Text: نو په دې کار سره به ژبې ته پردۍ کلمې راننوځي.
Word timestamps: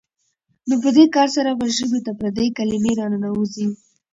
نو 0.67 0.75
په 0.83 0.89
دې 0.95 1.05
کار 1.15 1.27
سره 1.35 1.51
به 1.59 1.65
ژبې 1.77 1.99
ته 2.05 2.11
پردۍ 2.19 2.47
کلمې 2.57 2.93
راننوځي. 2.99 3.67